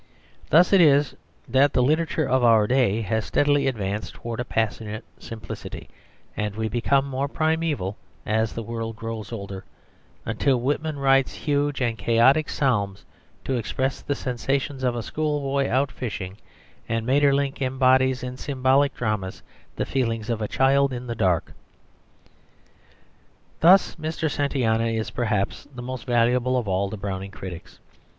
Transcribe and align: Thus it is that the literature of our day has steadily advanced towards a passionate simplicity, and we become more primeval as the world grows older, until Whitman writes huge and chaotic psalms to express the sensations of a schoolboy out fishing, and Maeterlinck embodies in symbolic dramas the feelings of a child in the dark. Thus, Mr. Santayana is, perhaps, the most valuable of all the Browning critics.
Thus 0.49 0.73
it 0.73 0.81
is 0.81 1.15
that 1.47 1.73
the 1.73 1.83
literature 1.83 2.27
of 2.27 2.43
our 2.43 2.65
day 2.65 3.01
has 3.01 3.23
steadily 3.23 3.67
advanced 3.67 4.15
towards 4.15 4.41
a 4.41 4.43
passionate 4.43 5.05
simplicity, 5.19 5.91
and 6.35 6.55
we 6.55 6.67
become 6.67 7.05
more 7.07 7.27
primeval 7.27 7.97
as 8.25 8.51
the 8.53 8.63
world 8.63 8.95
grows 8.95 9.31
older, 9.31 9.63
until 10.25 10.59
Whitman 10.59 10.97
writes 10.97 11.33
huge 11.35 11.81
and 11.81 11.99
chaotic 11.99 12.49
psalms 12.49 13.05
to 13.45 13.57
express 13.57 14.01
the 14.01 14.15
sensations 14.15 14.81
of 14.83 14.95
a 14.95 15.03
schoolboy 15.03 15.69
out 15.69 15.91
fishing, 15.91 16.35
and 16.89 17.05
Maeterlinck 17.05 17.61
embodies 17.61 18.23
in 18.23 18.37
symbolic 18.37 18.95
dramas 18.95 19.43
the 19.75 19.85
feelings 19.85 20.31
of 20.31 20.41
a 20.41 20.47
child 20.47 20.91
in 20.93 21.05
the 21.05 21.13
dark. 21.13 21.53
Thus, 23.59 23.93
Mr. 23.97 24.31
Santayana 24.31 24.85
is, 24.87 25.11
perhaps, 25.11 25.67
the 25.75 25.83
most 25.83 26.05
valuable 26.07 26.57
of 26.57 26.67
all 26.67 26.89
the 26.89 26.97
Browning 26.97 27.29
critics. 27.29 27.77